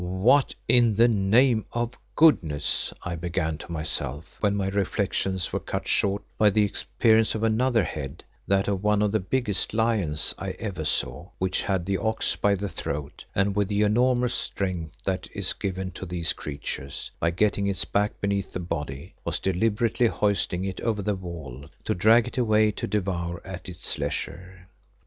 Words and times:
"What 0.03 0.55
in 0.67 0.95
the 0.95 1.07
name 1.07 1.65
of 1.73 1.93
goodness——" 2.15 2.91
I 3.03 3.13
began 3.15 3.59
to 3.59 3.71
myself, 3.71 4.37
when 4.39 4.55
my 4.55 4.67
reflections 4.69 5.53
were 5.53 5.59
cut 5.59 5.87
short 5.87 6.23
by 6.39 6.49
the 6.49 6.73
appearance 6.97 7.35
of 7.35 7.43
another 7.43 7.83
head, 7.83 8.23
that 8.47 8.67
of 8.67 8.83
one 8.83 9.03
of 9.03 9.11
the 9.11 9.19
biggest 9.19 9.75
lions 9.75 10.33
I 10.39 10.53
ever 10.53 10.85
saw, 10.85 11.29
which 11.37 11.61
had 11.61 11.85
the 11.85 11.99
ox 11.99 12.35
by 12.35 12.55
the 12.55 12.67
throat, 12.67 13.25
and 13.35 13.55
with 13.55 13.67
the 13.67 13.83
enormous 13.83 14.33
strength 14.33 14.97
that 15.05 15.27
is 15.35 15.53
given 15.53 15.91
to 15.91 16.07
these 16.07 16.33
creatures, 16.33 17.11
by 17.19 17.29
getting 17.29 17.67
its 17.67 17.85
back 17.85 18.19
beneath 18.19 18.53
the 18.53 18.59
body, 18.59 19.13
was 19.23 19.39
deliberately 19.39 20.07
hoisting 20.07 20.63
it 20.65 20.81
over 20.81 21.03
the 21.03 21.13
wall, 21.13 21.67
to 21.85 21.93
drag 21.93 22.25
it 22.27 22.39
away 22.39 22.71
to 22.71 22.87
devour 22.87 23.39
at 23.45 23.69
its 23.69 23.99
leisure. 23.99 24.67